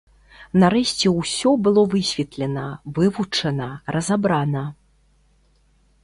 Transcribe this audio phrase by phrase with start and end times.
[0.61, 2.63] Нарэшце ўсё было высветлена,
[2.95, 3.67] вывучана,
[3.97, 4.63] разабрана.